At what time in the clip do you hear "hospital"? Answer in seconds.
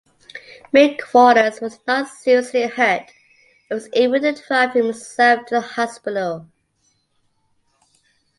5.61-6.49